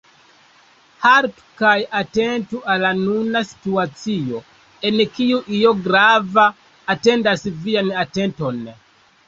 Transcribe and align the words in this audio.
Haltu 1.01 1.43
kaj 1.59 1.73
atentu 1.99 2.61
al 2.75 2.81
la 2.85 2.91
nuna 3.03 3.43
situacio, 3.49 4.41
en 4.91 4.99
kiu 5.21 5.45
io 5.61 5.77
grava 5.91 6.49
atendas 6.97 7.49
vian 7.63 7.97
atenton. 8.09 8.63